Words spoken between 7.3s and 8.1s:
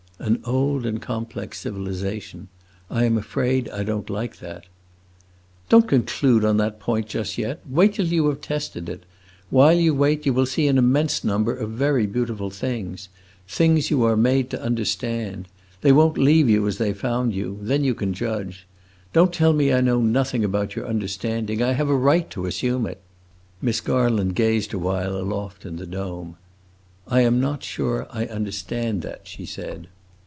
yet. Wait till